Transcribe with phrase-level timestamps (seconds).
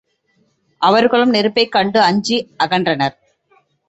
[0.81, 3.15] அவர்களும் நெருப்பைக் கண்டு அஞ்சி அகன்றனர்.